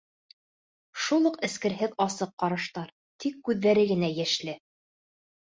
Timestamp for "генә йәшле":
3.93-4.59